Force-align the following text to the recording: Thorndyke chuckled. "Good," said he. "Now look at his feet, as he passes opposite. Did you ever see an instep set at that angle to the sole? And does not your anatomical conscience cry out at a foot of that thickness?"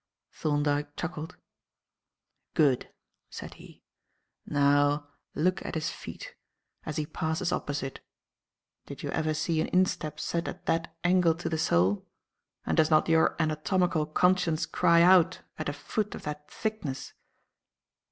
Thorndyke 0.33 0.95
chuckled. 0.95 1.35
"Good," 2.55 2.91
said 3.29 3.53
he. 3.53 3.83
"Now 4.47 5.09
look 5.35 5.63
at 5.63 5.75
his 5.75 5.91
feet, 5.91 6.33
as 6.87 6.97
he 6.97 7.05
passes 7.05 7.51
opposite. 7.51 7.99
Did 8.87 9.03
you 9.03 9.11
ever 9.11 9.35
see 9.35 9.61
an 9.61 9.67
instep 9.67 10.19
set 10.19 10.47
at 10.47 10.65
that 10.65 10.97
angle 11.03 11.35
to 11.35 11.49
the 11.49 11.59
sole? 11.59 12.07
And 12.65 12.75
does 12.75 12.89
not 12.89 13.09
your 13.09 13.35
anatomical 13.39 14.07
conscience 14.07 14.65
cry 14.65 15.03
out 15.03 15.41
at 15.59 15.69
a 15.69 15.73
foot 15.73 16.15
of 16.15 16.23
that 16.23 16.49
thickness?" 16.49 17.13